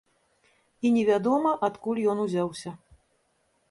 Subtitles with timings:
[0.87, 2.79] І невядома, адкуль ён узяўся.